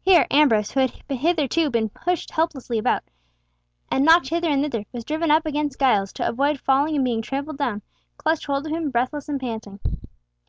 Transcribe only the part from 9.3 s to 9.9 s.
panting.